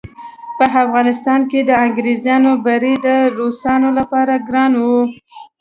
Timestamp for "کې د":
1.49-1.71